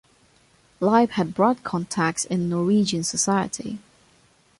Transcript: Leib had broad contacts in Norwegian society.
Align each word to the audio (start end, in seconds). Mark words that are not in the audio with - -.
Leib 0.79 1.11
had 1.11 1.35
broad 1.35 1.63
contacts 1.63 2.25
in 2.25 2.49
Norwegian 2.49 3.03
society. 3.03 3.77